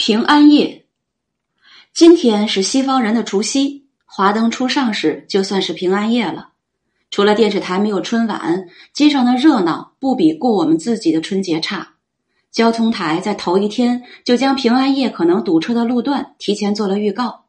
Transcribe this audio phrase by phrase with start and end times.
[0.00, 0.86] 平安夜，
[1.92, 6.50] 今天是西方人的除夕，华灯初上时就算是平安夜了。
[7.10, 11.94] 除了电视台没有春晚，街上的热闹不比过我们自己的春节差。
[12.52, 17.46] 交通台在头一天就将平安夜可能堵车的路段提前做了预告。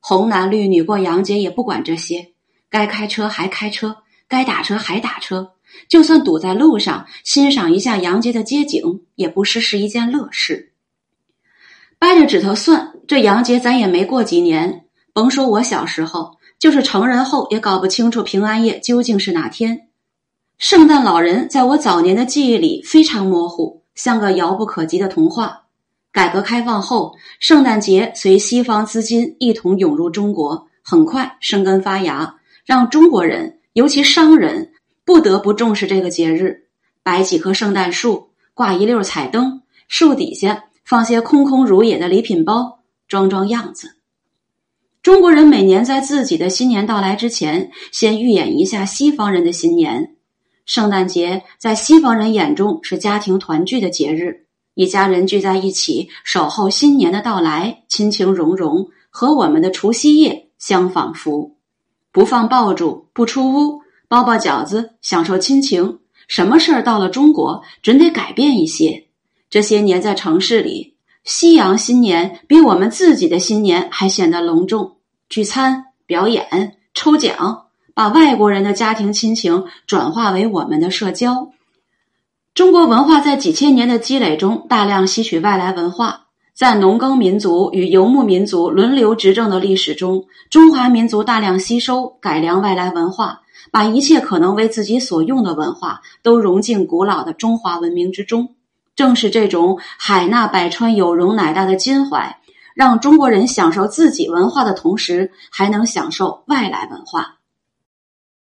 [0.00, 2.32] 红男绿女过洋节也不管这些，
[2.68, 5.52] 该开车还开车，该打车还打车。
[5.88, 10.71] 就算堵在路上，欣赏一下洋节的街景，也不失是一件乐事。
[12.02, 14.86] 掰着指头算，这洋节咱也没过几年。
[15.12, 19.82] 甭说我小时候，就是成人后也搞不清楚平安夜究竟是哪天。
[20.58, 25.62] 圣诞老人在我早年的记忆里非常模糊，像个遥不可及的童话。
[26.10, 34.72] 改革开放后，圣诞节随西方资金一同涌入中国，很快生根发芽，让中国人，尤其商人。
[35.04, 36.64] 不得不重视这个节日，
[37.04, 43.96] 摆几棵圣诞树，挂一溜彩灯，树底下放些空空如也的礼品包，装装样子。
[45.02, 50.16] 中国人每年在自己的新年到来之前，先预演一下西方人的新年。
[50.64, 61.56] 圣诞节在西方人眼中是家庭团聚的节日，一家人聚在一起守候新年的到来，亲情融融，和我们的除夕夜相仿佛。
[62.12, 63.82] 不放爆竹，不出屋。
[64.06, 65.98] 包包饺子，享受亲情。
[66.28, 69.08] 什么事儿到了中国，准得改变一些。
[69.52, 74.96] 这些年在城市里，西洋新年比我们自己的新年还显得隆重。
[75.28, 81.50] 聚餐、表演、抽奖，把外国人的家庭亲情转化为我们的社交。
[82.54, 86.28] 中国文化在几千年的积累中，大量吸取外来文化。
[86.54, 93.42] 在农耕民族与游牧民族轮流执政的历史中，中华民族大量吸收、改良外来文化。
[93.70, 98.54] 把一切可能为自己所用的文化都融进古老的中华文明之中，
[98.94, 102.38] 正是这种海纳百川、有容乃大的襟怀，
[102.74, 107.36] 让中国人享受自己文化的同时，还能享受外来文化。